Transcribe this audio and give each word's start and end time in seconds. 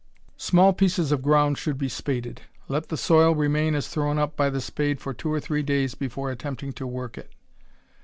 Small 0.37 0.73
pieces 0.73 1.11
of 1.11 1.21
ground 1.21 1.59
should 1.59 1.77
be 1.77 1.87
spaded. 1.87 2.41
Let 2.67 2.89
the 2.89 2.97
soil 2.97 3.35
remain 3.35 3.75
as 3.75 3.87
thrown 3.87 4.17
up 4.17 4.35
by 4.35 4.49
the 4.49 4.59
spade 4.59 4.99
for 4.99 5.13
two 5.13 5.31
or 5.31 5.39
three 5.39 5.61
days 5.61 5.93
before 5.93 6.31
attempting 6.31 6.73
to 6.73 6.87
work 6.87 7.19
it. 7.19 7.31